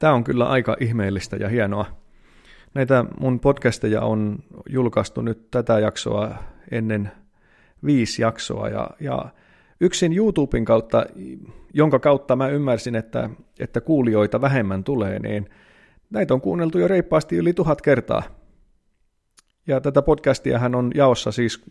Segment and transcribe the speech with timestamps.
[0.00, 1.86] Tämä on kyllä aika ihmeellistä ja hienoa.
[2.74, 4.38] Näitä mun podcasteja on
[4.68, 6.34] julkaistu nyt tätä jaksoa
[6.70, 7.10] ennen
[7.84, 9.24] viisi jaksoa ja, ja
[9.80, 11.06] yksin YouTuben kautta,
[11.74, 15.50] jonka kautta mä ymmärsin, että, että kuulijoita vähemmän tulee, niin
[16.10, 18.22] näitä on kuunneltu jo reippaasti yli tuhat kertaa.
[19.66, 21.64] Ja tätä podcastia hän on jaossa siis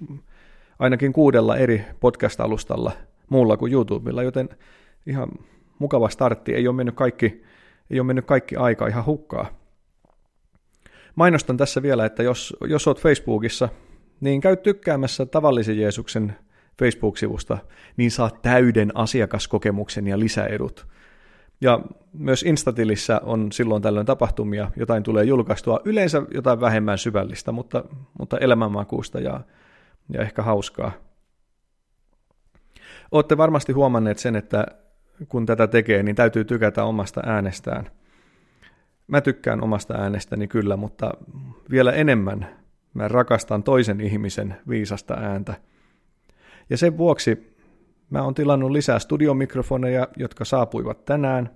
[0.80, 2.92] ainakin kuudella eri podcast-alustalla
[3.30, 4.50] muulla kuin YouTubella, joten
[5.06, 5.30] ihan
[5.80, 6.54] mukava startti.
[6.56, 7.44] Ei ole mennyt kaikki,
[7.90, 9.50] ei ole mennyt kaikki aika ihan hukkaa.
[11.16, 13.70] Mainostan tässä vielä, että jos, jos olet Facebookissa,
[14.22, 16.36] niin käy tykkäämässä tavallisen Jeesuksen
[16.80, 17.58] Facebook-sivusta,
[17.98, 20.88] niin saat täyden asiakaskokemuksen ja lisäedut.
[21.62, 21.80] Ja
[22.14, 27.84] myös Instatilissä on silloin tällöin tapahtumia, jotain tulee julkaistua, yleensä jotain vähemmän syvällistä, mutta,
[28.20, 29.42] mutta elämänmakuusta ja,
[30.10, 30.92] ja ehkä hauskaa.
[33.12, 34.66] Olette varmasti huomanneet sen, että
[35.30, 37.92] kun tätä tekee, niin täytyy tykätä omasta äänestään.
[39.08, 41.12] Mä tykkään omasta äänestäni kyllä, mutta
[41.70, 42.48] vielä enemmän
[42.94, 45.54] mä rakastan toisen ihmisen viisasta ääntä.
[46.70, 47.58] Ja sen vuoksi
[48.10, 51.50] mä oon tilannut lisää studiomikrofoneja, jotka saapuivat tänään.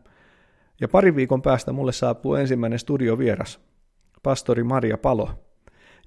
[0.82, 3.60] Ja pari viikon päästä mulle saapuu ensimmäinen studiovieras,
[4.24, 5.30] pastori Maria Palo.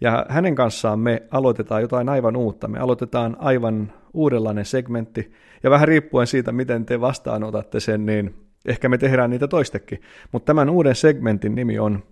[0.01, 2.69] Ja hänen kanssaan me aloitetaan jotain aivan uutta.
[2.69, 5.33] Me aloitetaan aivan uudenlainen segmentti.
[5.63, 8.35] Ja vähän riippuen siitä, miten te vastaanotatte sen, niin
[8.67, 10.01] ehkä me tehdään niitä toistekin.
[10.33, 12.03] Mutta tämän uuden segmentin nimi on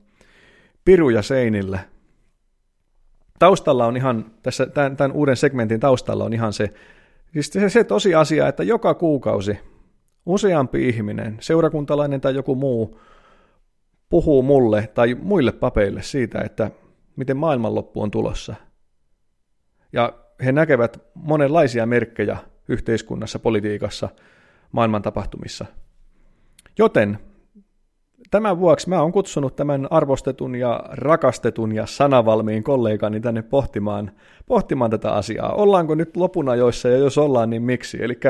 [0.84, 1.80] Piruja seinille.
[3.38, 6.70] Taustalla on ihan, tässä tämän, tämän uuden segmentin taustalla on ihan se,
[7.32, 9.58] siis se, se tosiasia, että joka kuukausi
[10.26, 13.00] useampi ihminen, seurakuntalainen tai joku muu,
[14.08, 16.70] puhuu mulle tai muille papeille siitä, että
[17.16, 18.54] miten maailmanloppu on tulossa.
[19.92, 22.36] Ja he näkevät monenlaisia merkkejä
[22.68, 24.08] yhteiskunnassa, politiikassa,
[24.72, 25.64] maailman tapahtumissa.
[26.78, 27.18] Joten
[28.30, 34.10] tämän vuoksi mä oon kutsunut tämän arvostetun ja rakastetun ja sanavalmiin kollegani tänne pohtimaan,
[34.46, 35.54] pohtimaan tätä asiaa.
[35.54, 38.04] Ollaanko nyt lopun ajoissa ja jos ollaan, niin miksi?
[38.04, 38.20] Eli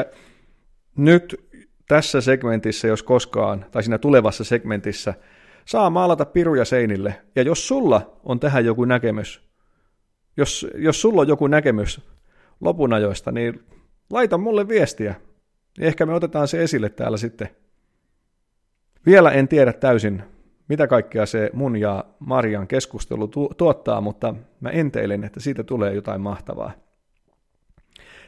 [0.97, 1.51] nyt
[1.89, 5.15] tässä segmentissä, jos koskaan, tai siinä tulevassa segmentissä,
[5.65, 7.15] saa maalata piruja seinille.
[7.37, 9.52] Ja jos sulla on tähän joku näkemys,
[10.37, 12.01] jos, jos sulla on joku näkemys
[12.61, 13.65] lopunajoista, niin
[14.11, 15.15] laita mulle viestiä.
[15.81, 17.49] Ehkä me otetaan se esille täällä sitten.
[19.07, 20.23] Vielä en tiedä täysin,
[20.69, 25.95] mitä kaikkea se mun ja Marian keskustelu tu- tuottaa, mutta mä enteilen, että siitä tulee
[25.95, 26.73] jotain mahtavaa.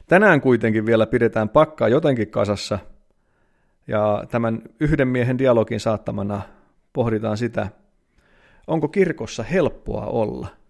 [0.07, 2.79] Tänään kuitenkin vielä pidetään pakkaa jotenkin kasassa,
[3.87, 6.43] ja tämän yhden miehen dialogin saattamana
[6.93, 7.69] pohditaan sitä,
[8.67, 10.49] onko kirkossa helppoa olla–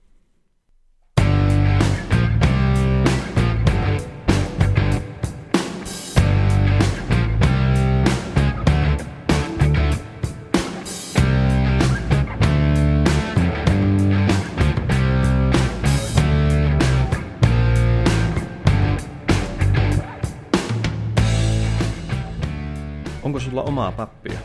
[23.75, 24.39] omaa pappia?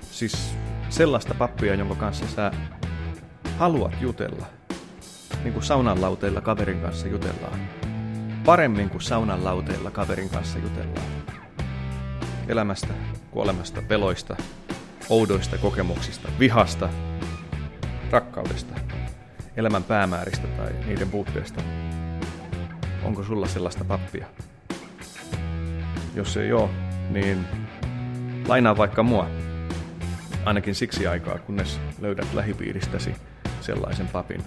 [0.00, 0.54] Siis
[0.88, 2.52] sellaista pappia, jonka kanssa sä
[3.58, 4.46] haluat jutella.
[5.42, 7.60] Niin kuin saunan lauteilla kaverin kanssa jutellaan.
[8.44, 11.06] Paremmin kuin saunan lauteilla kaverin kanssa jutellaan.
[12.48, 12.88] Elämästä,
[13.30, 14.36] kuolemasta, peloista,
[15.08, 16.88] oudoista kokemuksista, vihasta,
[18.10, 18.74] rakkaudesta,
[19.56, 21.60] elämän päämääristä tai niiden puutteesta.
[23.04, 24.26] Onko sulla sellaista pappia?
[26.14, 26.70] Jos ei ole,
[27.10, 27.46] niin
[28.48, 29.26] lainaa vaikka mua.
[30.44, 33.14] Ainakin siksi aikaa, kunnes löydät lähipiiristäsi
[33.60, 34.44] sellaisen papin.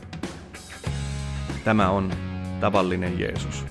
[1.63, 2.13] Tämä on
[2.59, 3.65] tavallinen Jeesus.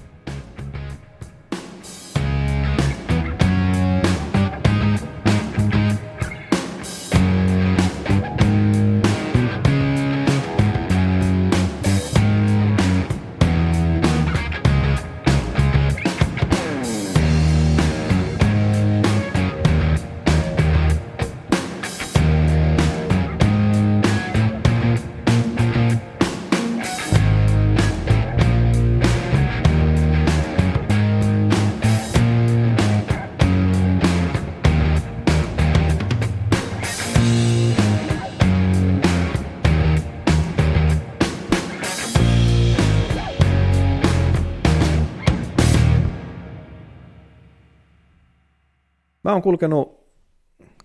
[49.25, 50.03] Mä oon kulkenut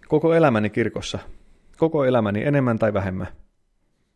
[0.08, 1.20] koko elämäni kirkossa,
[1.78, 3.28] koko elämäni enemmän tai vähemmän.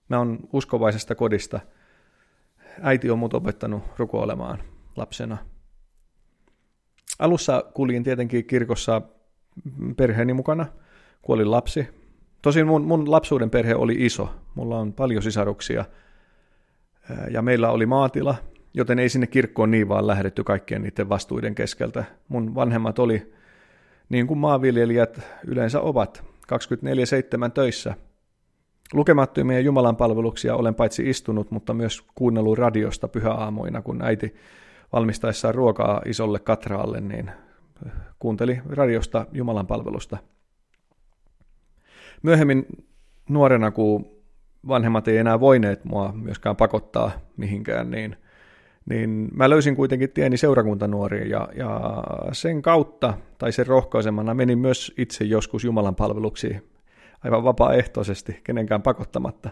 [0.09, 1.59] Mä oon uskovaisesta kodista.
[2.81, 4.59] Äiti on mut opettanut rukoilemaan
[4.95, 5.37] lapsena.
[7.19, 9.01] Alussa kuljin tietenkin kirkossa
[9.97, 10.65] perheeni mukana,
[11.21, 11.87] kun olin lapsi.
[12.41, 14.29] Tosin mun, mun lapsuuden perhe oli iso.
[14.55, 15.85] Mulla on paljon sisaruksia.
[17.31, 18.35] Ja meillä oli maatila,
[18.73, 22.03] joten ei sinne kirkkoon niin vaan lähdetty kaikkien niiden vastuiden keskeltä.
[22.27, 23.33] Mun vanhemmat oli,
[24.11, 26.23] niin kuin maanviljelijät yleensä ovat,
[27.47, 27.95] 24-7 töissä.
[28.93, 34.35] Lukemattomia Jumalan palveluksia olen paitsi istunut, mutta myös kuunnellut radiosta pyhäaamoina, kun äiti
[34.93, 37.31] valmistaessaan ruokaa isolle katraalle, niin
[38.19, 40.17] kuunteli radiosta Jumalan palvelusta.
[42.23, 42.65] Myöhemmin
[43.29, 44.05] nuorena, kun
[44.67, 48.15] vanhemmat ei enää voineet mua myöskään pakottaa mihinkään, niin,
[48.89, 51.93] niin mä löysin kuitenkin tieni seurakuntanuoriin ja, ja
[52.31, 56.61] sen kautta tai sen rohkaisemana menin myös itse joskus Jumalan palveluksiin
[57.23, 59.49] aivan vapaaehtoisesti, kenenkään pakottamatta.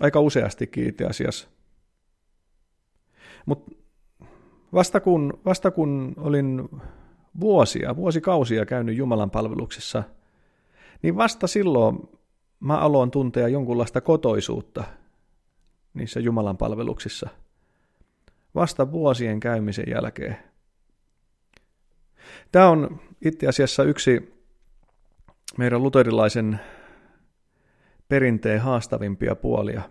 [0.00, 1.48] Aika useastikin itse asiassa.
[3.46, 3.72] Mutta
[4.72, 6.68] vasta kun, vasta kun olin
[7.40, 10.02] vuosia, vuosikausia käynyt Jumalan palveluksessa,
[11.02, 12.08] niin vasta silloin
[12.60, 14.84] mä aloin tuntea jonkunlaista kotoisuutta
[15.94, 17.28] niissä Jumalan palveluksissa.
[18.58, 20.36] Vasta vuosien käymisen jälkeen.
[22.52, 24.34] Tämä on itse asiassa yksi
[25.58, 26.60] meidän luterilaisen
[28.08, 29.82] perinteen haastavimpia puolia.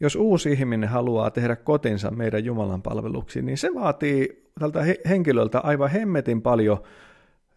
[0.00, 5.90] Jos uusi ihminen haluaa tehdä kotinsa meidän Jumalan palveluksiin, niin se vaatii tältä henkilöltä aivan
[5.90, 6.82] hemmetin paljon,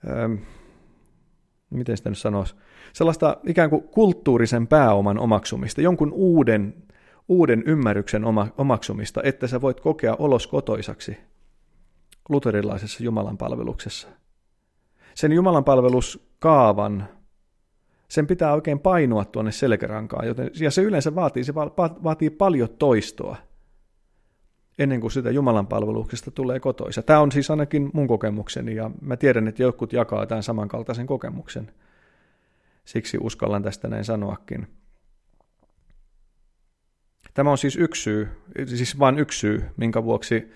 [0.10, 0.34] ähm,
[1.70, 2.56] miten sitä nyt sanoisi,
[2.94, 6.89] sellaista ikään kuin kulttuurisen pääoman omaksumista, jonkun uuden,
[7.30, 11.18] uuden ymmärryksen oma, omaksumista, että sä voit kokea olos kotoisaksi
[12.30, 14.08] luterilaisessa Jumalan palveluksessa.
[15.16, 17.08] Sen Jumalan palveluskaavan,
[18.08, 21.56] sen pitää oikein painua tuonne selkärankaan, joten, ja se yleensä vaatii, se
[22.04, 23.36] vaatii paljon toistoa
[24.80, 27.02] ennen kuin sitä Jumalan palveluksesta tulee kotoisa.
[27.02, 31.72] Tämä on siis ainakin mun kokemukseni, ja mä tiedän, että jotkut jakaa tämän samankaltaisen kokemuksen.
[32.86, 34.68] Siksi uskallan tästä näin sanoakin.
[37.34, 38.28] Tämä on siis yksi syy,
[38.66, 40.52] siis vain yksi syy, minkä vuoksi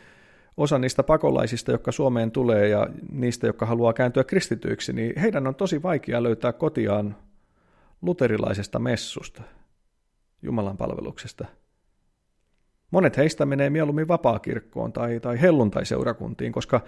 [0.57, 5.55] osa niistä pakolaisista, jotka Suomeen tulee ja niistä, jotka haluaa kääntyä kristityiksi, niin heidän on
[5.55, 7.15] tosi vaikea löytää kotiaan
[8.01, 9.43] luterilaisesta messusta,
[10.41, 11.45] Jumalan palveluksesta.
[12.91, 16.81] Monet heistä menee mieluummin vapaakirkkoon tai, tai helluntaiseurakuntiin, koska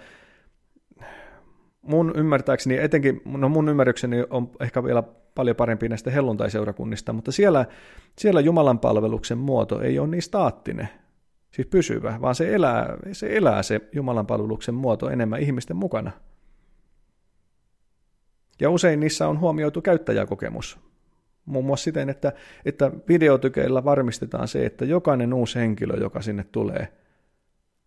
[1.86, 5.02] mun ymmärtääkseni, etenkin, no mun ymmärrykseni on ehkä vielä
[5.34, 7.66] paljon parempi näistä helluntaiseurakunnista, mutta siellä,
[8.18, 10.88] siellä Jumalan palveluksen muoto ei ole niin staattinen,
[11.50, 16.10] siis pysyvä, vaan se elää se, elää se Jumalan palveluksen muoto enemmän ihmisten mukana.
[18.60, 20.78] Ja usein niissä on huomioitu käyttäjäkokemus.
[21.46, 22.32] Muun muassa siten, että,
[22.64, 26.88] että videotykeillä varmistetaan se, että jokainen uusi henkilö, joka sinne tulee,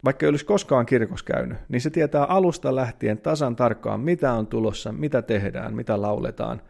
[0.06, 4.48] vaikka ei olisi koskaan kirkossa käynyt, niin se tietää alusta lähtien tasan tarkkaan, mitä on
[4.48, 6.62] tulossa, mitä tehdään, mitä lauletaan.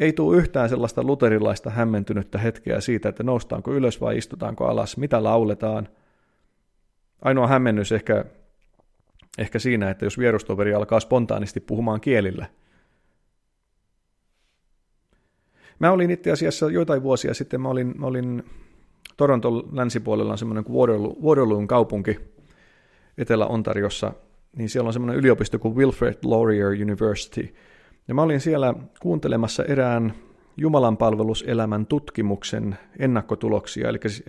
[0.00, 5.22] Ei tule yhtään sellaista luterilaista hämmentynyttä hetkeä siitä, että noustaanko ylös vai istutaanko alas, mitä
[5.22, 5.88] lauletaan.
[7.22, 8.24] Ainoa hämmennys ehkä,
[9.38, 12.46] ehkä siinä, että jos vierustoveri alkaa spontaanisti puhumaan kielillä–
[15.78, 18.44] Mä olin itse asiassa joitain vuosia sitten, mä olin, mä olin
[19.16, 22.18] Toronton länsipuolella on semmoinen kuin Waterloo, Waterloon kaupunki
[23.18, 24.12] Etelä-Ontariossa,
[24.56, 27.54] niin siellä on semmoinen yliopisto kuin Wilfred Laurier University.
[28.08, 30.14] Ja mä olin siellä kuuntelemassa erään
[30.56, 34.24] Jumalanpalveluselämän tutkimuksen ennakkotuloksia, eli siis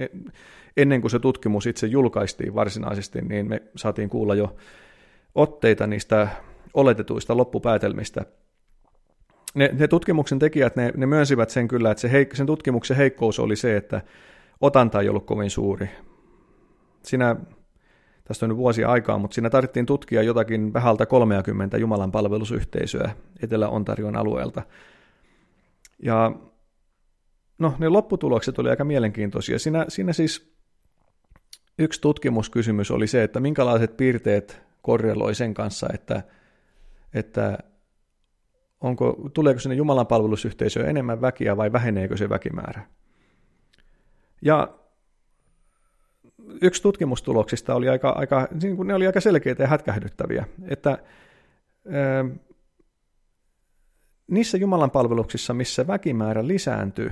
[0.77, 4.55] ennen kuin se tutkimus itse julkaistiin varsinaisesti, niin me saatiin kuulla jo
[5.35, 6.27] otteita niistä
[6.73, 8.25] oletetuista loppupäätelmistä–
[9.57, 13.39] ne, ne tutkimuksen tekijät, ne, ne myönsivät sen kyllä, että se heik, sen tutkimuksen heikkous
[13.39, 14.01] oli se, että
[14.61, 15.89] otanta ei ollut kovin suuri.
[17.03, 17.35] Siinä,
[18.23, 23.11] tästä on nyt vuosia aikaa, mutta siinä tarvittiin tutkia jotakin vähältä 30 Jumalan palvelusyhteisöä
[23.43, 24.61] Etelä-Ontarion alueelta.
[26.03, 26.31] Ja
[27.59, 29.59] no, ne lopputulokset oli aika mielenkiintoisia.
[29.59, 30.57] Siinä, siinä siis
[31.79, 36.23] yksi tutkimuskysymys oli se, että minkälaiset piirteet korreloi sen kanssa, että,
[37.13, 37.57] että
[38.81, 42.81] onko, tuleeko sinne Jumalan palvelusyhteisöön enemmän väkiä vai väheneekö se väkimäärä.
[44.41, 44.77] Ja
[46.61, 52.25] yksi tutkimustuloksista oli aika, aika, niin ne oli aika selkeitä ja hätkähdyttäviä, että ää,
[54.27, 57.09] niissä Jumalan palveluksissa, missä väkimäärä lisääntyi,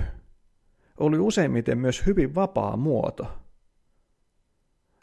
[1.00, 3.26] oli useimmiten myös hyvin vapaa muoto.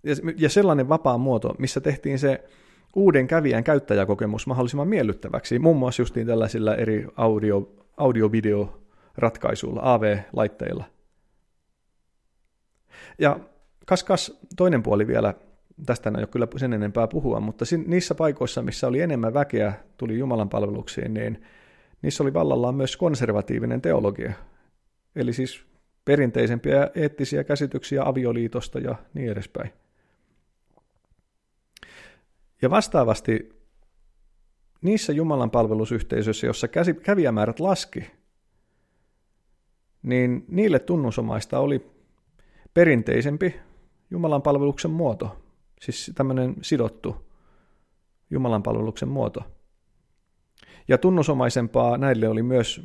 [0.03, 2.43] Ja, ja sellainen vapaa muoto, missä tehtiin se
[2.95, 10.83] uuden kävijän käyttäjäkokemus mahdollisimman miellyttäväksi, muun muassa justiin tällaisilla eri audio, audio-video-ratkaisuilla, AV-laitteilla.
[13.19, 13.39] Ja
[13.85, 15.33] kas, kas toinen puoli vielä
[15.85, 20.19] tästä en ole kyllä sen enempää puhua, mutta niissä paikoissa, missä oli enemmän väkeä, tuli
[20.19, 21.43] Jumalan palveluksiin, niin
[22.01, 24.33] niissä oli vallallaan myös konservatiivinen teologia.
[25.15, 25.65] Eli siis
[26.05, 29.73] perinteisempiä eettisiä käsityksiä avioliitosta ja niin edespäin.
[32.61, 33.63] Ja vastaavasti
[34.81, 36.67] niissä Jumalan palvelusyhteisöissä, jossa
[37.03, 38.11] kävijämäärät laski,
[40.03, 41.92] niin niille tunnusomaista oli
[42.73, 43.55] perinteisempi
[44.11, 45.37] Jumalan palveluksen muoto,
[45.81, 47.25] siis tämmöinen sidottu
[48.29, 49.41] Jumalan palveluksen muoto.
[50.87, 52.81] Ja tunnusomaisempaa näille oli myös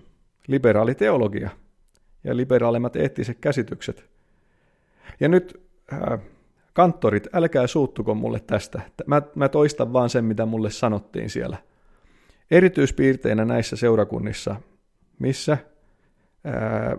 [0.46, 1.50] liberaali teologia
[2.24, 4.04] ja liberaalimmat eettiset käsitykset.
[5.20, 6.20] Ja nyt äh,
[6.72, 8.80] kanttorit, älkää suuttuko mulle tästä.
[9.06, 11.56] Mä, mä toistan vaan sen, mitä mulle sanottiin siellä.
[12.50, 14.56] Erityispiirteinä näissä seurakunnissa,
[15.18, 15.58] missä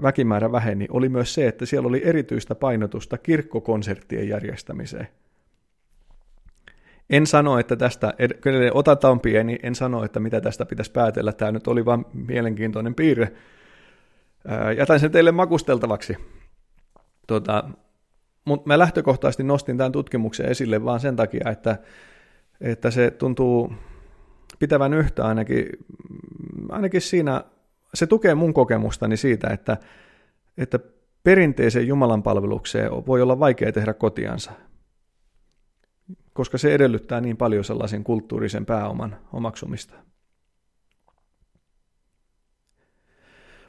[0.01, 5.08] väkimäärä väheni, oli myös se, että siellä oli erityistä painotusta kirkkokonserttien järjestämiseen.
[7.10, 8.13] En sano, että tästä,
[8.74, 12.96] otata on pieni, en sano, että mitä tästä pitäisi päätellä, tämä nyt oli vain mielenkiintoinen
[12.96, 13.31] piirre.
[14.77, 16.17] Jätän sen teille makusteltavaksi.
[17.27, 17.69] Tota,
[18.46, 21.77] mutta mä lähtökohtaisesti nostin tämän tutkimuksen esille vaan sen takia, että,
[22.62, 23.74] että se tuntuu
[24.60, 25.65] pitävän yhtä ainakin,
[26.69, 27.43] ainakin siinä
[27.93, 29.77] se tukee mun kokemustani siitä, että,
[30.58, 30.79] että
[31.24, 34.51] perinteiseen Jumalan palvelukseen voi olla vaikea tehdä kotiansa,
[36.34, 39.93] koska se edellyttää niin paljon sellaisen kulttuurisen pääoman omaksumista.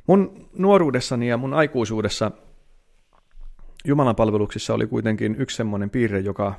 [0.07, 2.31] Mun nuoruudessani ja mun aikuisuudessa
[3.85, 6.55] Jumalan palveluksissa oli kuitenkin yksi semmoinen piirre, joka,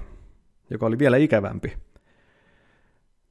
[0.70, 1.77] joka oli vielä ikävämpi.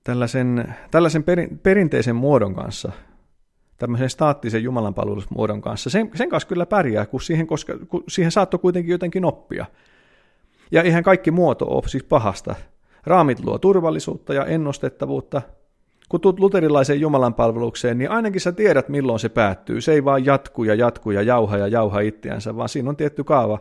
[0.05, 1.25] Tällaisen, tällaisen
[1.63, 2.93] perinteisen muodon kanssa–
[3.81, 5.91] tämmöisen staattisen jumalanpalvelusmuodon kanssa.
[5.91, 9.67] Sen, sen kanssa kyllä pärjää, kun siihen, koska, kun siihen saattoi kuitenkin jotenkin oppia.
[10.73, 12.55] Ja ihan kaikki muoto ole siis pahasta.
[13.07, 15.43] Raamit luo turvallisuutta ja ennustettavuutta.
[16.09, 19.81] Kun tulet luterilaiseen jumalanpalvelukseen, niin ainakin sä tiedät, milloin se päättyy.
[19.81, 23.25] Se ei vaan jatku ja jatku ja jauha ja jauha itseänsä, vaan siinä on tietty
[23.25, 23.59] kaava.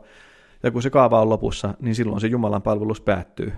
[0.64, 3.54] Ja kun se kaava on lopussa, niin silloin se Jumalan palvelus päättyy.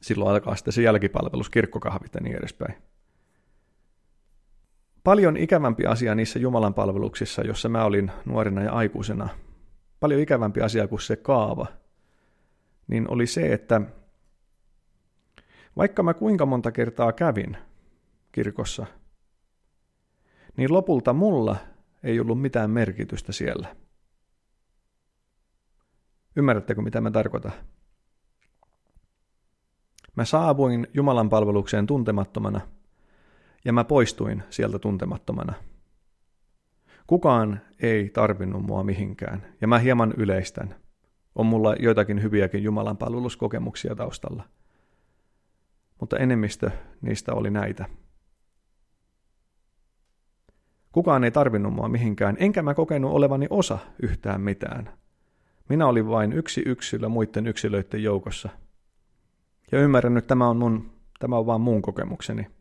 [0.00, 2.74] Silloin alkaa sitten se jälkipalvelus, kirkkokahvit ja niin edespäin
[5.06, 9.28] paljon ikävämpi asia niissä Jumalan palveluksissa, jossa mä olin nuorena ja aikuisena,
[10.00, 11.66] paljon ikävämpi asia kuin se kaava,
[12.88, 13.80] niin oli se, että
[15.76, 17.56] vaikka mä kuinka monta kertaa kävin
[18.32, 18.86] kirkossa,
[20.56, 21.56] niin lopulta mulla
[22.02, 23.76] ei ollut mitään merkitystä siellä.
[26.36, 27.52] Ymmärrättekö, mitä mä tarkoitan?
[30.16, 32.60] Mä saavuin Jumalan palvelukseen tuntemattomana–
[33.66, 35.54] ja mä poistuin sieltä tuntemattomana.
[37.06, 40.74] Kukaan ei tarvinnut mua mihinkään, ja mä hieman yleistän.
[41.34, 44.44] On mulla joitakin hyviäkin Jumalan palveluskokemuksia taustalla.
[46.00, 46.70] Mutta enemmistö
[47.00, 47.84] niistä oli näitä.
[50.92, 54.92] Kukaan ei tarvinnut mua mihinkään, enkä mä kokenut olevani osa yhtään mitään.
[55.68, 58.48] Minä olin vain yksi yksilö muiden yksilöiden joukossa.
[59.72, 62.55] Ja ymmärrän nyt, tämä on, mun, tämä on vaan mun kokemukseni.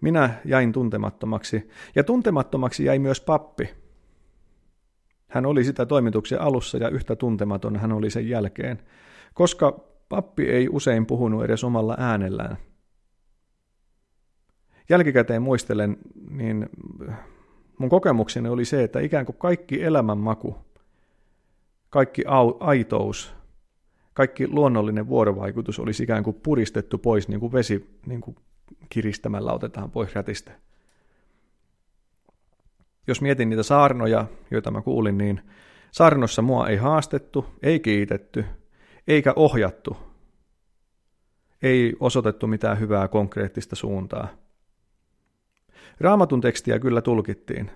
[0.00, 3.70] Minä jäin tuntemattomaksi, ja tuntemattomaksi jäi myös pappi.
[5.28, 8.82] Hän oli sitä toimituksen alussa ja yhtä tuntematon hän oli sen jälkeen,
[9.34, 12.56] koska pappi ei usein puhunut edes omalla äänellään.
[14.88, 15.96] Jälkikäteen muistelen,
[16.30, 16.68] niin
[17.78, 20.56] mun kokemukseni oli se, että ikään kuin kaikki elämänmaku,
[21.90, 22.24] kaikki
[22.60, 23.34] aitous,
[24.14, 28.36] kaikki luonnollinen vuorovaikutus olisi ikään kuin puristettu pois niin kuin vesi niin kuin
[28.90, 30.52] kiristämällä otetaan pois rätistä.
[33.06, 35.40] Jos mietin niitä saarnoja, joita mä kuulin, niin
[35.92, 38.44] saarnossa mua ei haastettu, ei kiitetty,
[39.08, 39.96] eikä ohjattu.
[41.62, 44.28] Ei osoitettu mitään hyvää konkreettista suuntaa.
[46.00, 47.70] Raamatun tekstiä kyllä tulkittiin,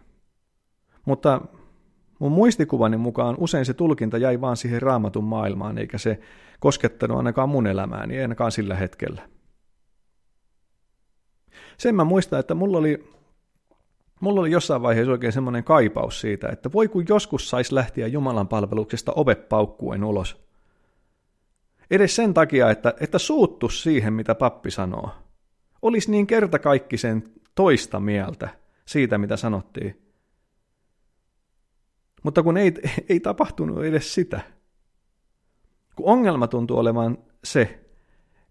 [1.04, 1.40] mutta
[2.18, 6.20] mun muistikuvani mukaan usein se tulkinta jäi vaan siihen raamatun maailmaan, eikä se
[6.60, 9.33] koskettanut ainakaan mun elämääni, ainakaan sillä hetkellä.
[11.78, 13.14] Sen mä muistan, että mulla oli,
[14.20, 18.48] mulla oli jossain vaiheessa oikein semmoinen kaipaus siitä, että voi kun joskus saisi lähteä Jumalan
[18.48, 20.44] palveluksesta ovepaukkuen ulos.
[21.90, 25.10] Edes sen takia, että, että suuttu siihen, mitä pappi sanoo.
[25.82, 28.48] Olisi niin kertakaikkisen toista mieltä
[28.86, 30.00] siitä, mitä sanottiin.
[32.22, 32.74] Mutta kun ei,
[33.08, 34.40] ei tapahtunut edes sitä.
[35.96, 37.80] Kun ongelma tuntuu olevan se,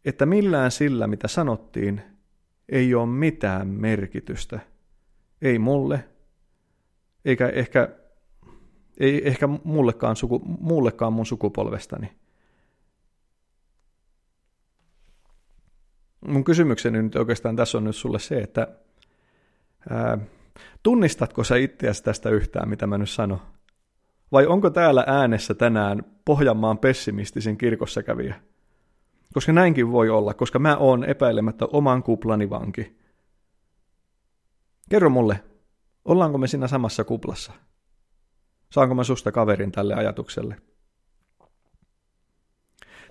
[0.06, 2.02] että millään sillä, mitä sanottiin,
[2.70, 4.60] ei ole mitään merkitystä.
[5.42, 6.06] Ei mulle,
[7.26, 7.90] eikä ehkä
[8.98, 12.12] Ei ehkä mullekaan, suku, mullekaan mun sukupolvestani.
[16.28, 18.68] Mun kysymykseni nyt oikeastaan tässä on nyt sulle se, että
[19.90, 20.18] ää,
[20.84, 23.42] tunnistatko sä itseäsi tästä yhtään, mitä mä nyt sanon?
[24.32, 28.36] Vai onko täällä äänessä tänään Pohjanmaan pessimistisen kirkossa kävijä?
[29.34, 32.98] Koska näinkin voi olla, koska mä oon epäilemättä oman kuplani vanki.
[34.90, 35.44] Kerro mulle,
[36.06, 37.54] ollaanko me siinä samassa kuplassa?
[38.72, 40.56] Saanko mä susta kaverin tälle ajatukselle?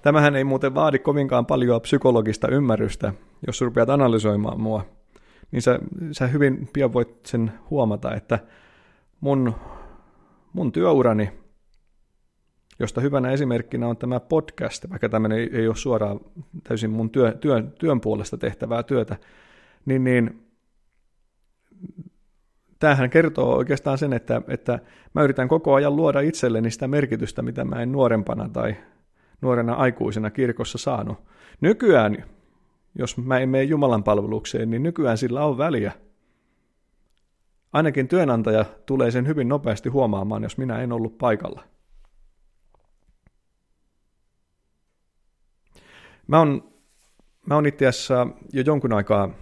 [0.02, 3.12] Tämähän ei muuten vaadi kovinkaan paljon psykologista ymmärrystä,
[3.46, 4.84] jos rupeat analysoimaan mua.
[5.52, 5.78] Niin sä,
[6.12, 8.38] sä hyvin pian voit sen huomata, että
[9.20, 9.54] mun,
[10.52, 11.41] mun työurani,
[12.78, 16.20] josta hyvänä esimerkkinä on tämä podcast, vaikka tämmöinen ei, ole suoraan
[16.64, 19.16] täysin mun työ, työn, työn puolesta tehtävää työtä,
[19.86, 20.46] niin, niin
[22.78, 24.78] tämähän kertoo oikeastaan sen, että, että
[25.14, 28.76] mä yritän koko ajan luoda itselleni sitä merkitystä, mitä mä en nuorempana tai
[29.40, 31.18] nuorena aikuisena kirkossa saanut.
[31.60, 32.24] Nykyään,
[32.94, 35.92] jos mä en mene Jumalan palvelukseen, niin nykyään sillä on väliä.
[37.72, 41.71] Ainakin työnantaja tulee sen hyvin nopeasti huomaamaan, jos minä en ollut paikalla.
[46.26, 46.72] Mä oon,
[47.46, 49.34] mä oon itse asiassa jo jonkun aikaa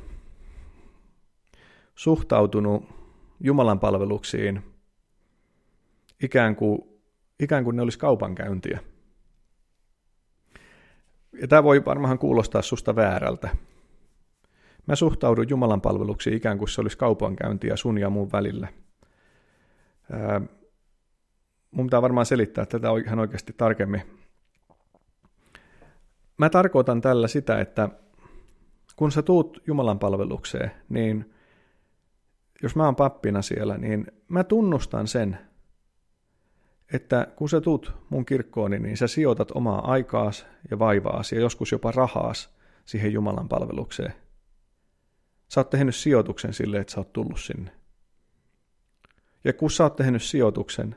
[1.95, 2.85] suhtautunut
[3.41, 4.63] Jumalan palveluksiin
[6.23, 6.79] ikään kuin,
[7.41, 8.81] ikään kuin ne olisi kaupankäyntiä.
[11.41, 13.57] Ja tämä voi varmaan kuulostaa susta väärältä.
[14.87, 18.69] Mä suhtaudun Jumalan palveluksiin ikään kuin se olisi kaupankäyntiä sun ja mun välillä.
[20.13, 20.41] Ää,
[21.71, 24.20] mun pitää varmaan selittää tätä ihan oikeasti tarkemmin.
[26.41, 27.89] Mä tarkoitan tällä sitä, että
[28.97, 31.35] kun sä tuut Jumalan palvelukseen, niin
[32.63, 35.39] jos mä oon pappina siellä, niin mä tunnustan sen,
[36.93, 41.73] että kun sä tuut mun kirkkooni, niin sä sijoitat omaa aikaas ja vaivaasi ja joskus
[41.73, 44.15] jopa rahaas siihen Jumalan palvelukseen.
[45.49, 47.71] Sä oot tehnyt sijoituksen sille, että sä oot tullut sinne.
[49.45, 50.97] Ja kun sä oot tehnyt sijoituksen,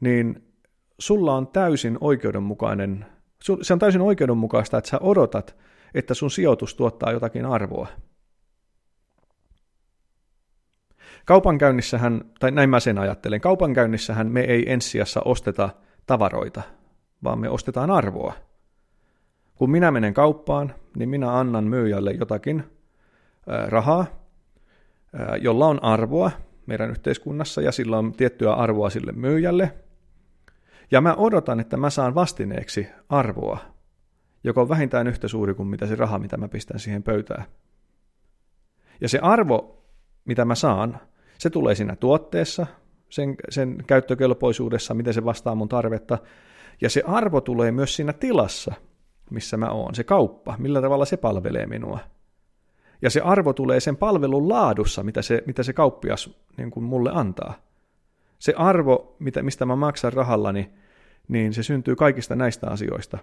[0.00, 0.52] niin
[0.98, 3.06] sulla on täysin oikeudenmukainen,
[3.62, 5.56] se on täysin oikeudenmukaista, että sä odotat,
[5.94, 7.88] että sun sijoitus tuottaa jotakin arvoa.
[11.24, 15.70] Kaupankäynnissähän, tai näin mä sen ajattelen, kaupankäynnissähän me ei ensisijassa osteta
[16.06, 16.62] tavaroita,
[17.24, 18.32] vaan me ostetaan arvoa.
[19.54, 22.64] Kun minä menen kauppaan, niin minä annan myyjälle jotakin
[23.68, 24.06] rahaa,
[25.40, 26.30] jolla on arvoa
[26.66, 29.72] meidän yhteiskunnassa ja sillä on tiettyä arvoa sille myyjälle.
[30.90, 33.58] Ja mä odotan, että mä saan vastineeksi arvoa,
[34.44, 37.44] joka on vähintään yhtä suuri kuin mitä se raha, mitä mä pistän siihen pöytään.
[39.00, 39.84] Ja se arvo,
[40.24, 41.00] mitä mä saan,
[41.38, 42.66] se tulee siinä tuotteessa,
[43.08, 46.18] sen, sen käyttökelpoisuudessa, miten se vastaa mun tarvetta,
[46.80, 48.74] ja se arvo tulee myös siinä tilassa,
[49.30, 51.98] missä mä oon, se kauppa, millä tavalla se palvelee minua.
[53.02, 57.10] Ja se arvo tulee sen palvelun laadussa, mitä se, mitä se kauppias niin kuin mulle
[57.14, 57.54] antaa.
[58.40, 60.70] Se arvo, mitä, mistä mä maksan rahallani,
[61.28, 63.18] niin se syntyy kaikista näistä asioista.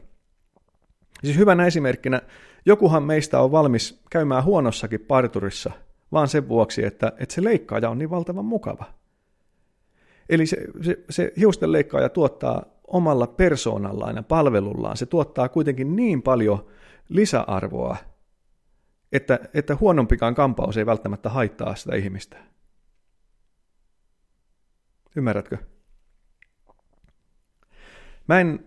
[1.23, 2.21] Siis hyvänä esimerkkinä,
[2.65, 5.71] jokuhan meistä on valmis käymään huonossakin parturissa–
[6.11, 8.85] vaan sen vuoksi, että, että se leikkaaja on niin valtavan mukava.
[10.29, 16.21] Eli se, se, se hiusten leikkaaja tuottaa omalla persoonallaan ja palvelullaan, se tuottaa kuitenkin niin
[16.21, 16.67] paljon
[17.09, 17.97] lisäarvoa,
[19.11, 22.37] että, että huonompikaan kampaus ei välttämättä haittaa sitä ihmistä.
[25.17, 25.57] Ymmärrätkö?
[28.27, 28.65] Mä en,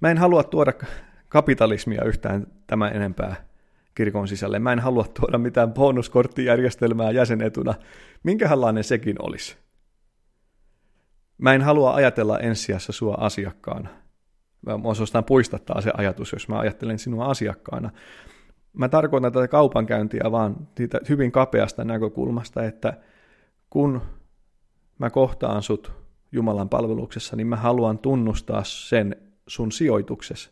[0.00, 0.72] mä en halua tuoda
[1.28, 3.36] kapitalismia yhtään tämän enempää
[3.94, 4.58] kirkon sisälle.
[4.58, 7.74] Mä en halua tuoda mitään bonuskorttijärjestelmää jäsenetuna,
[8.22, 9.56] minkälainen sekin olisi.
[11.38, 13.88] Mä en halua ajatella ensijassa sua asiakkaana.
[14.66, 17.90] Mä suostaan puistattaa se ajatus, jos mä ajattelen sinua asiakkaana.
[18.72, 23.00] Mä tarkoitan tätä kaupankäyntiä vaan siitä hyvin kapeasta näkökulmasta, että
[23.70, 24.02] kun
[24.98, 25.92] mä kohtaan sut
[26.32, 30.50] Jumalan palveluksessa, niin mä haluan tunnustaa sen sun sijoituksessa.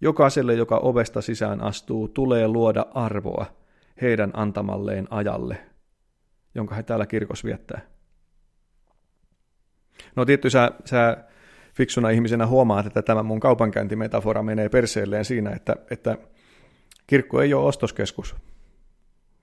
[0.00, 3.46] Jokaiselle, joka ovesta sisään astuu, tulee luoda arvoa
[4.00, 5.56] heidän antamalleen ajalle,
[6.54, 7.80] jonka he täällä kirkossa viettää.
[10.16, 11.24] No tietty sä, sä
[11.74, 16.18] fiksuna ihmisenä huomaat, että tämä mun kaupankäyntimetafora menee perseelleen siinä, että, että
[17.06, 18.36] kirkko ei ole ostoskeskus.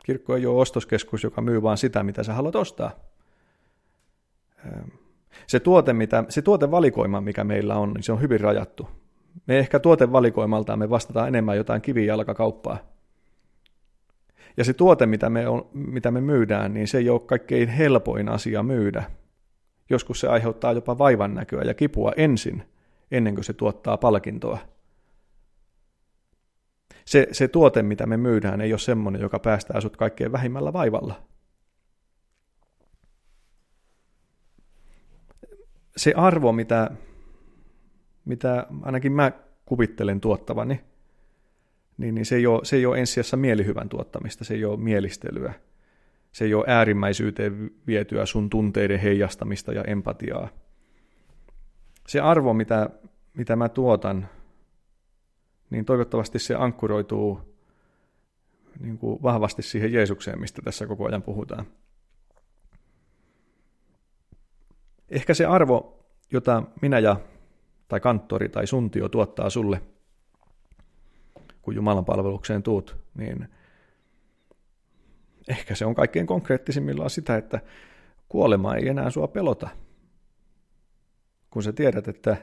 [0.05, 2.91] Kirkko ei ole ostoskeskus, joka myy vaan sitä, mitä sä haluat ostaa.
[5.47, 8.89] Se, tuote, mitä, se tuotevalikoima, mikä meillä on, niin se on hyvin rajattu.
[9.47, 12.77] Me ehkä tuotevalikoimaltaan me vastataan enemmän jotain kivijalkakauppaa.
[14.57, 18.29] Ja se tuote, mitä me, on, mitä me myydään, niin se ei ole kaikkein helpoin
[18.29, 19.03] asia myydä.
[19.89, 22.63] Joskus se aiheuttaa jopa vaivan näköä ja kipua ensin,
[23.11, 24.57] ennen kuin se tuottaa palkintoa.
[27.05, 31.21] Se, se tuote, mitä me myydään, ei ole semmoinen, joka päästää sut kaikkein vähimmällä vaivalla.
[35.97, 36.91] Se arvo, mitä,
[38.25, 39.31] mitä ainakin mä
[39.65, 40.81] kuvittelen tuottavani,
[41.97, 45.53] niin, niin se, ei ole, se ei ole ensisijassa mielihyvän tuottamista, se ei ole mielistelyä.
[46.31, 50.49] Se ei ole äärimmäisyyteen vietyä sun tunteiden heijastamista ja empatiaa.
[52.07, 52.89] Se arvo, mitä,
[53.33, 54.29] mitä mä tuotan,
[55.69, 57.39] niin toivottavasti se ankkuroituu
[58.79, 61.65] niin kuin vahvasti siihen Jeesukseen, mistä tässä koko ajan puhutaan.
[65.09, 67.19] Ehkä se arvo, jota minä ja
[67.87, 69.81] tai kanttori tai suntio tuottaa sulle,
[71.61, 73.49] kun Jumalan palvelukseen tuut, niin
[75.47, 77.59] ehkä se on kaikkein konkreettisimmillaan sitä, että
[78.29, 79.69] kuolema ei enää sua pelota.
[81.49, 82.37] Kun sä tiedät, että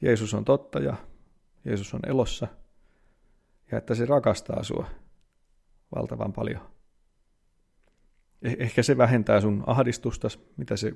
[0.00, 0.96] Jeesus on totta ja
[1.64, 2.48] Jeesus on elossa
[3.72, 4.86] ja että se rakastaa sua
[5.94, 6.60] valtavan paljon.
[8.44, 10.92] Eh- ehkä se vähentää sun ahdistusta, mitä se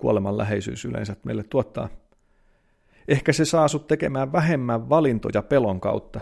[0.00, 1.88] kuoleman läheisyys yleensä meille tuottaa.
[3.08, 6.20] Ehkä se saa sut tekemään vähemmän valintoja pelon kautta.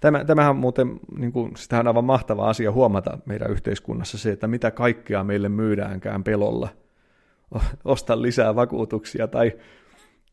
[0.00, 4.46] Tämä, tämähän muuten, niin kuin, sitähän on aivan mahtava asia huomata meidän yhteiskunnassa se, että
[4.46, 6.68] mitä kaikkea meille myydäänkään pelolla.
[7.84, 9.52] Osta lisää vakuutuksia tai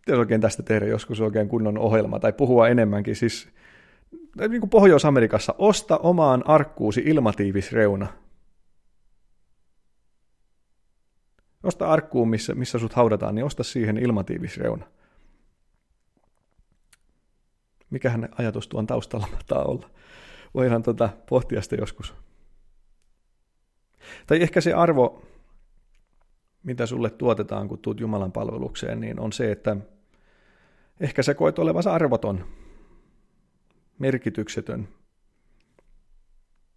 [0.08, 3.16] pitäisi oikein tästä tehdä joskus oikein kunnon ohjelma tai puhua enemmänkin.
[3.16, 3.50] Siis
[4.50, 8.08] niin kuin Pohjois-Amerikassa, osta omaan arkkuusi ilmatiivisreuna.
[11.64, 14.86] Osta arkkuun, missä, missä sut haudataan, niin osta siihen ilmatiivisreuna.
[17.90, 19.90] Mikähän ajatus tuon taustalla mahtaa olla?
[20.54, 22.14] Voidaan tuota pohtia sitä joskus.
[24.28, 25.26] Tai ehkä se arvo,
[26.64, 29.78] mitä sulle tuotetaan, kun tuut Jumalan palvelukseen, niin on se, että
[31.00, 32.46] Ehkä sä koet olevasi arvoton,
[34.00, 34.88] merkityksetön.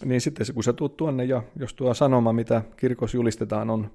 [0.04, 3.90] Niin sitten kun sä tuut tuonne ja jos tuo sanoma, mitä kirkossa julistetaan, on,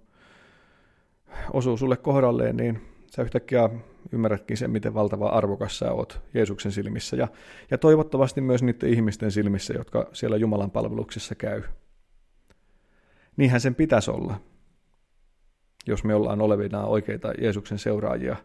[1.53, 3.69] osuu sulle kohdalleen, niin sä yhtäkkiä
[4.11, 7.27] ymmärrätkin sen, miten valtava arvokas sä oot Jeesuksen silmissä ja,
[7.71, 11.63] ja toivottavasti myös niiden ihmisten silmissä, jotka siellä Jumalan palveluksessa käy.
[13.37, 14.39] Niinhän sen pitäisi olla,
[15.87, 18.35] jos me ollaan olevina oikeita Jeesuksen seuraajia,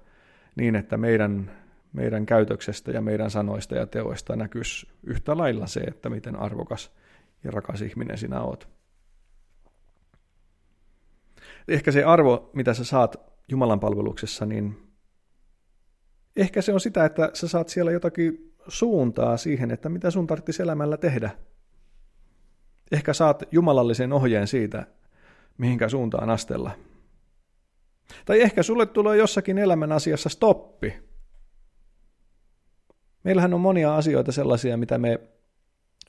[0.56, 1.50] niin että meidän
[1.92, 6.92] meidän käytöksestä ja meidän sanoista ja teoista näkyisi yhtä lailla se, että miten arvokas
[7.44, 8.68] ja rakas ihminen sinä oot.
[11.68, 13.16] Ehkä se arvo, mitä sä saat
[13.48, 14.76] Jumalan palveluksessa, niin
[16.36, 20.62] ehkä se on sitä, että sä saat siellä jotakin suuntaa siihen, että mitä sun tarvitsisi
[20.62, 21.30] elämällä tehdä.
[22.92, 24.86] Ehkä saat jumalallisen ohjeen siitä,
[25.58, 26.70] mihinkä suuntaan astella.
[28.24, 31.10] Tai ehkä sulle tulee jossakin elämän asiassa stoppi,
[33.24, 35.20] Meillähän on monia asioita sellaisia, mitä me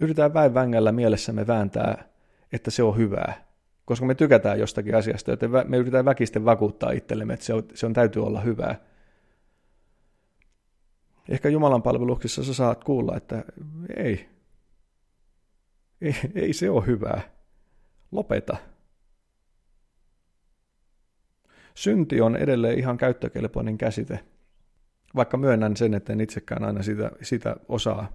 [0.01, 2.09] yritetään väin vängällä mielessämme vääntää,
[2.53, 3.50] että se on hyvää.
[3.91, 7.85] Koska me tykätään jostakin asiasta, joten me yritetään väkisten vakuuttaa itsellemme, että se on, se
[7.85, 8.75] on täytyy olla hyvää.
[11.29, 13.43] Ehkä Jumalan palveluksessa sä saat kuulla, että
[13.95, 14.29] ei,
[16.01, 17.21] ei, ei se ole hyvää.
[18.11, 18.57] Lopeta.
[21.75, 24.19] Synti on edelleen ihan käyttökelpoinen käsite–
[25.15, 28.11] vaikka myönnän sen, että en itsekään aina sitä, sitä osaa,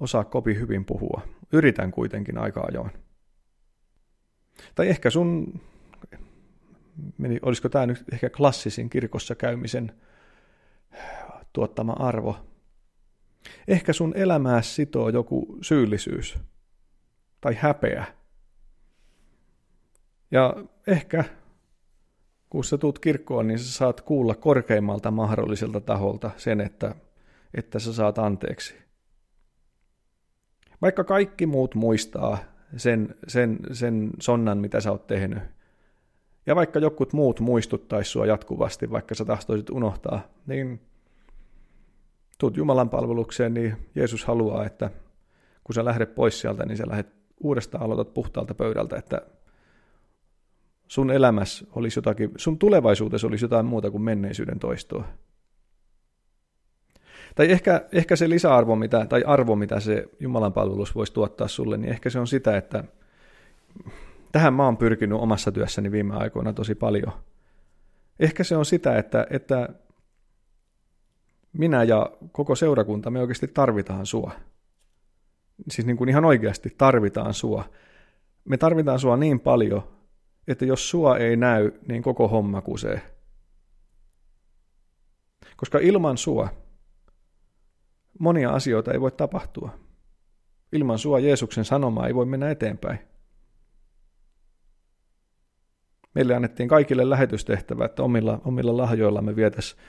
[0.00, 1.22] osaa kopi hyvin puhua.
[1.52, 3.05] Yritän kuitenkin aika ajoin.
[4.74, 5.60] Tai ehkä sun,
[7.18, 9.92] meni, olisiko tämä nyt ehkä klassisin kirkossa käymisen
[11.52, 12.36] tuottama arvo.
[13.68, 16.38] Ehkä sun elämää sitoo joku syyllisyys
[17.40, 18.04] tai häpeä.
[20.30, 20.54] Ja
[20.86, 21.24] ehkä
[22.50, 26.94] kun sä tuut kirkkoon, niin sä saat kuulla korkeimmalta mahdolliselta taholta sen, että,
[27.54, 28.74] että sä saat anteeksi.
[30.82, 32.38] Vaikka kaikki muut muistaa
[32.76, 35.38] sen, sen, sen sonnan, mitä sä oot tehnyt,
[36.46, 40.80] ja vaikka jokut muut muistuttaisi sua jatkuvasti, vaikka sä tahtoisit unohtaa, niin
[42.38, 44.90] tuut Jumalan palvelukseen, niin Jeesus haluaa, että
[45.64, 47.08] kun sä lähdet pois sieltä, niin sä lähdet
[47.40, 49.22] uudestaan aloitat puhtaalta pöydältä, että
[50.88, 55.04] sun elämässä olisi jotakin, sun tulevaisuudessa olisi jotain muuta kuin menneisyyden toistoa.
[57.36, 61.76] Tai ehkä, ehkä se lisäarvo mitä, tai arvo, mitä se Jumalan palvelus voisi tuottaa sulle,
[61.76, 62.84] niin ehkä se on sitä, että
[64.32, 67.12] tähän mä oon pyrkinyt omassa työssäni viime aikoina tosi paljon.
[68.20, 69.68] Ehkä se on sitä, että, että
[71.52, 74.32] minä ja koko seurakunta, me oikeasti tarvitaan sua.
[75.70, 77.64] siis niin kuin ihan oikeasti tarvitaan sua.
[78.44, 79.82] Me tarvitaan sua niin paljon,
[80.48, 83.02] että jos sua ei näy, niin koko homma kusee.
[85.56, 86.65] Koska ilman sua
[88.18, 89.78] monia asioita ei voi tapahtua.
[90.72, 92.98] Ilman sua Jeesuksen sanomaa ei voi mennä eteenpäin.
[96.14, 99.82] Meille annettiin kaikille lähetystehtävä, että omilla, omilla lahjoilla me vietäisiin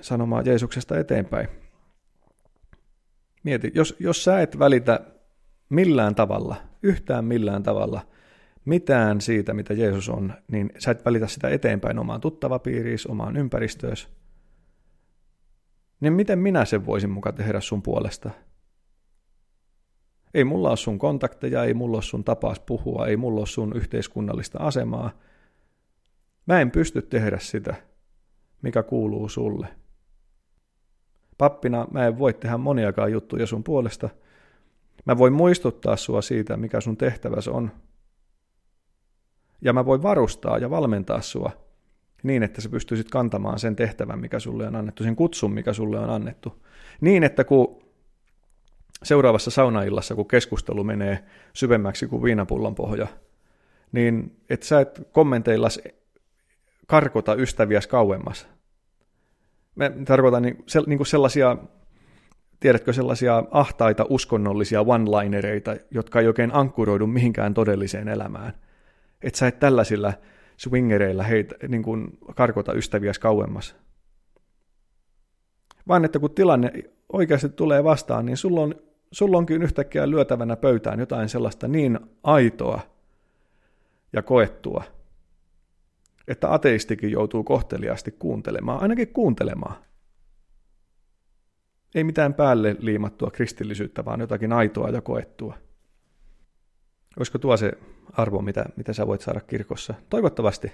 [0.00, 1.48] sanomaa Jeesuksesta eteenpäin.
[3.42, 5.00] Mieti, jos, jos sä et välitä
[5.68, 8.00] millään tavalla, yhtään millään tavalla,
[8.64, 14.08] mitään siitä, mitä Jeesus on, niin sä et välitä sitä eteenpäin omaan tuttavapiiriisi, omaan ympäristöösi,
[16.00, 18.30] niin miten minä sen voisin mukaan tehdä sun puolesta?
[20.34, 23.76] Ei mulla ole sun kontakteja, ei mulla ole sun tapaas puhua, ei mulla ole sun
[23.76, 25.10] yhteiskunnallista asemaa.
[26.46, 27.74] Mä en pysty tehdä sitä,
[28.62, 29.66] mikä kuuluu sulle.
[31.38, 34.08] Pappina mä en voi tehdä moniakaan juttuja sun puolesta.
[35.04, 37.70] Mä voin muistuttaa sua siitä, mikä sun tehtäväs on.
[39.60, 41.63] Ja mä voin varustaa ja valmentaa sua
[42.24, 45.98] niin, että sä pystyisit kantamaan sen tehtävän, mikä sulle on annettu, sen kutsun, mikä sulle
[45.98, 46.64] on annettu.
[47.00, 47.82] Niin, että kun
[49.02, 53.06] seuraavassa saunaillassa, kun keskustelu menee syvemmäksi kuin viinapullon pohja,
[53.92, 55.80] niin että sä et kommenteillas
[56.86, 58.48] karkota ystäviäs kauemmas.
[59.74, 61.56] Mä tarkoitan niin, se, niin kuin sellaisia,
[62.60, 68.52] tiedätkö, sellaisia ahtaita uskonnollisia one-linereita, jotka ei oikein ankkuroidu mihinkään todelliseen elämään.
[69.22, 70.12] Että sä et tällaisilla
[70.56, 73.76] swingereilla heitä, niin kuin karkota ystäviäs kauemmas.
[75.88, 76.72] Vaan että kun tilanne
[77.12, 78.74] oikeasti tulee vastaan, niin sulla on
[79.14, 82.80] sulla onkin yhtäkkiä lyötävänä pöytään jotain sellaista niin aitoa
[84.12, 84.84] ja koettua,
[86.28, 89.76] että ateistikin joutuu kohteliaasti kuuntelemaan, ainakin kuuntelemaan.
[91.94, 95.58] Ei mitään päälle liimattua kristillisyyttä, vaan jotakin aitoa ja koettua.
[97.16, 97.72] Olisiko tuo se
[98.12, 99.94] arvo, mitä, mitä sä voit saada kirkossa?
[100.10, 100.72] Toivottavasti.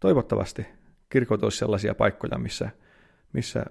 [0.00, 0.66] Toivottavasti
[1.08, 2.70] kirkot olisi sellaisia paikkoja, missä,
[3.32, 3.64] missä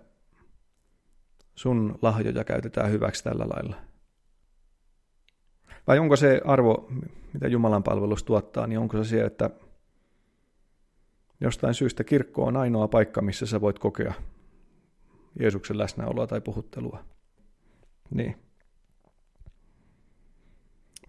[1.55, 3.75] sun lahjoja käytetään hyväksi tällä lailla?
[5.87, 6.87] Vai onko se arvo,
[7.33, 9.49] mitä Jumalan palvelus tuottaa, niin onko se se, että
[11.41, 14.13] jostain syystä kirkko on ainoa paikka, missä sä voit kokea
[15.39, 17.03] Jeesuksen läsnäoloa tai puhuttelua?
[18.09, 18.46] Niin.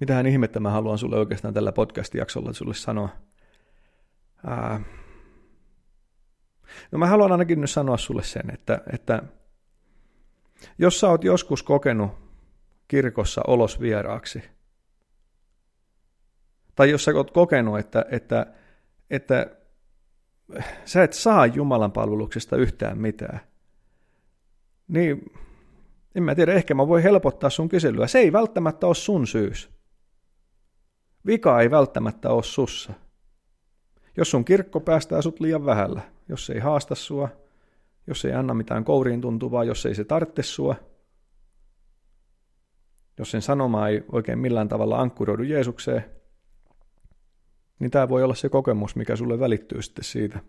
[0.00, 3.08] Mitähän ihmettä mä haluan sulle oikeastaan tällä podcast-jaksolla sulle sanoa?
[4.46, 4.80] Ää...
[6.92, 9.22] No mä haluan ainakin nyt sanoa sulle sen, että, että
[10.78, 12.10] jos sä oot joskus kokenut
[12.88, 14.42] kirkossa olos vieraaksi,
[16.74, 18.46] tai jos sä oot kokenut, että, että,
[19.10, 19.46] että
[20.84, 23.40] sä et saa Jumalan palveluksesta yhtään mitään,
[24.88, 25.32] niin
[26.14, 28.06] en mä tiedä, ehkä mä voin helpottaa sun kyselyä.
[28.06, 29.77] Se ei välttämättä ole sun syys.
[31.26, 32.92] Vika ei välttämättä ole sussa.
[34.16, 37.28] Jos sun kirkko päästää sut liian vähällä, jos se ei haasta sua,
[38.06, 40.76] jos ei anna mitään kouriin tuntuvaa, jos ei se tarvitse sua,
[43.18, 46.04] jos sen sanoma ei oikein millään tavalla ankkuroidu Jeesukseen,
[47.78, 50.40] niin tämä voi olla se kokemus, mikä sulle välittyy sitten siitä.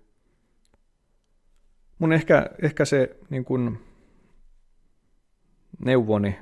[1.99, 3.77] Mun ehkä, ehkä se niin kun,
[5.85, 6.39] neuvoni,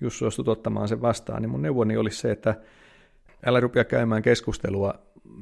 [0.00, 2.54] jos suostut ottamaan sen vastaan, niin mun neuvoni olisi se, että
[3.46, 4.94] älä rupea käymään keskustelua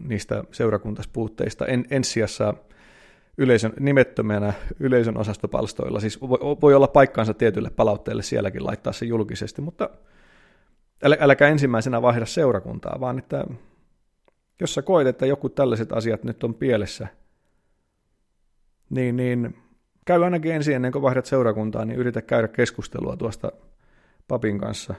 [0.05, 1.67] niistä seurakuntaspuutteista.
[1.67, 2.55] En, ensijassa
[3.39, 6.01] yleisön, nimettömänä yleisön osastopalstoilla.
[6.01, 9.91] Siis voi, voi olla paikkaansa tietylle palautteelle sielläkin laittaa se julkisesti, mutta
[11.03, 13.45] älä, äläkä ensimmäisenä vaihda seurakuntaa, vaan että
[14.61, 17.09] jos sä koet, että joku tällaiset asiat nyt on pielessä,
[18.91, 19.57] niin, niin
[20.05, 23.53] käy ainakin ensin ennen kuin vaihdat seurakuntaa, niin yritä käydä keskustelua tuosta
[24.29, 24.95] papin kanssa,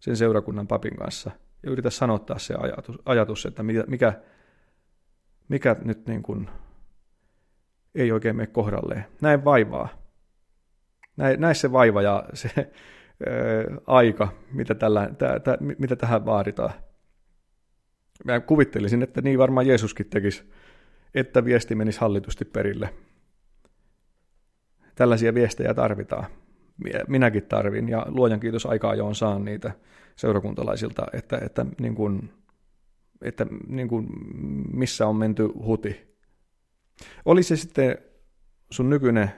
[0.00, 1.30] sen seurakunnan papin kanssa,
[1.62, 3.84] ja yritä sanottaa se ajatus, ajatus että mikä,
[5.48, 6.48] mikä, nyt niin kuin
[7.94, 9.04] ei oikein mene kohdalleen.
[9.20, 9.88] Näin vaivaa.
[11.16, 12.66] Näin, näin se vaiva ja se ää,
[13.86, 16.72] aika, mitä, tällä, tä, tä, mitä tähän vaaditaan.
[18.24, 20.52] Mä kuvittelisin, että niin varmaan Jeesuskin tekisi,
[21.14, 22.94] että viesti menisi hallitusti perille.
[24.94, 26.26] Tällaisia viestejä tarvitaan.
[27.08, 29.72] Minäkin tarvin ja luojan kiitos aikaa jo on saan niitä
[30.16, 32.30] seurakuntalaisilta, että, että, niin kuin,
[33.22, 34.06] että niin kuin,
[34.72, 36.08] missä on menty huti
[37.24, 37.98] oli se sitten
[38.70, 39.30] sun nykyinen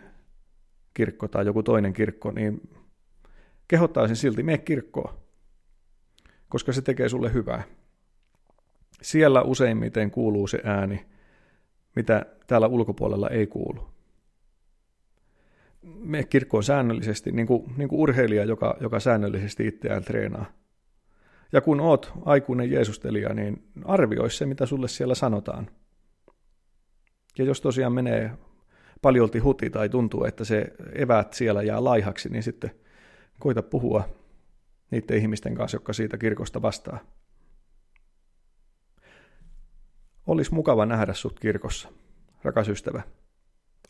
[0.94, 2.70] kirkko tai joku toinen kirkko, niin
[3.68, 5.14] kehottaisin silti, mene kirkkoon,
[6.48, 7.62] koska se tekee sulle hyvää.
[9.03, 11.07] Siellä useimmiten kuuluu se ääni,
[11.96, 13.90] mitä täällä ulkopuolella ei kuulu.
[15.83, 20.47] Mene kirkkoon säännöllisesti, niin kuin, niin kuin urheilija, joka, joka säännöllisesti itseään treenaa.
[21.53, 25.71] Ja kun oot aikuinen Jeesustelija, niin arvioi se, mitä sulle siellä sanotaan.
[27.38, 28.31] Ja jos tosiaan menee
[29.03, 32.71] paljolti huti tai tuntuu, että se evät siellä jää laihaksi, niin sitten
[33.38, 34.09] koita puhua
[34.90, 36.99] niiden ihmisten kanssa, jotka siitä kirkosta vastaa.
[40.27, 41.88] Olisi mukava nähdä sut kirkossa,
[42.43, 43.03] rakas ystävä.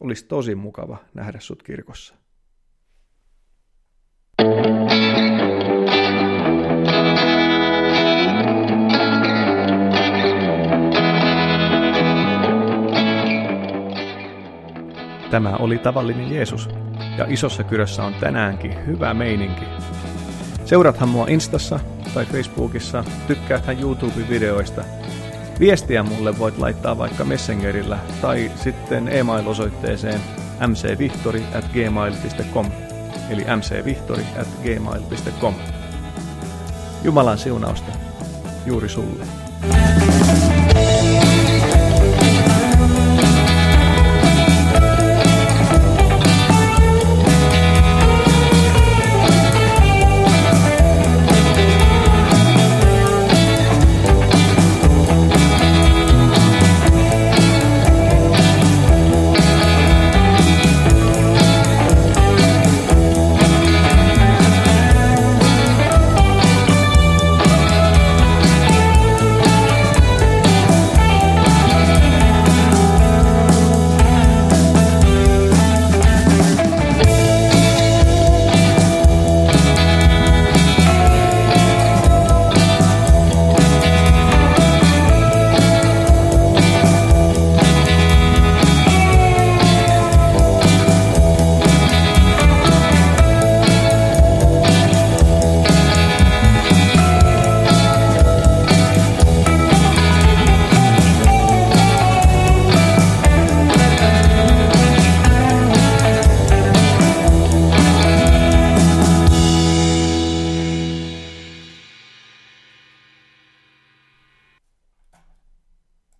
[0.00, 2.14] Olisi tosi mukava nähdä sut kirkossa.
[15.30, 16.68] Tämä oli tavallinen Jeesus,
[17.18, 19.64] ja isossa kyrössä on tänäänkin hyvä meininki.
[20.64, 21.80] Seurathan mua Instassa
[22.14, 24.99] tai Facebookissa, tykkääthän YouTube-videoista.
[25.60, 30.20] Viestiä mulle voit laittaa vaikka Messengerillä tai sitten e-mail-osoitteeseen
[30.66, 32.66] mcvihtori at gmail.com
[33.30, 35.54] eli mcvihtori at gmail.com.
[37.02, 37.92] Jumalan siunausta
[38.66, 39.24] juuri sulle.